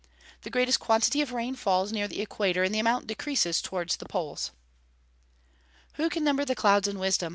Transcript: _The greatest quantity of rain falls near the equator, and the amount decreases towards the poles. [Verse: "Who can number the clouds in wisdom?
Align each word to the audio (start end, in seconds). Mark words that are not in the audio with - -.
_The 0.41 0.49
greatest 0.49 0.79
quantity 0.79 1.21
of 1.21 1.31
rain 1.31 1.53
falls 1.55 1.91
near 1.91 2.07
the 2.07 2.23
equator, 2.23 2.63
and 2.63 2.73
the 2.73 2.79
amount 2.79 3.05
decreases 3.05 3.61
towards 3.61 3.97
the 3.97 4.07
poles. 4.07 4.47
[Verse: 5.89 5.97
"Who 5.97 6.09
can 6.09 6.23
number 6.23 6.43
the 6.43 6.55
clouds 6.55 6.87
in 6.87 6.97
wisdom? 6.97 7.29